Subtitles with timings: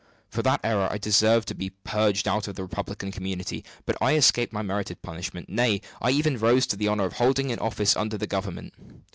[0.31, 4.15] For that error I deserved to be purged out of the republican community; but I
[4.15, 7.95] escaped my merited punishment nay, I even rose to the honor of holding an office
[7.95, 8.73] under the Government.